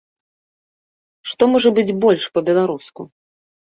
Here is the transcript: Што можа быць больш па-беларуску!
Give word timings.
Што 1.31 1.43
можа 1.53 1.69
быць 1.81 1.95
больш 2.07 2.23
па-беларуску! 2.39 3.01